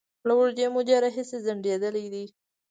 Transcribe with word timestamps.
له 0.27 0.33
اوږدې 0.39 0.65
مودې 0.73 0.95
راهیسې 1.03 1.37
ځنډيدلې 1.45 2.05
دي 2.13 2.25